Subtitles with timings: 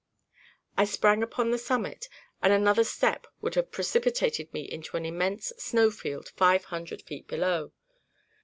[0.79, 2.09] I sprang upon the summit,
[2.41, 7.27] and another step would have precipitated me into an immense snow field five hundred feet
[7.27, 7.71] below.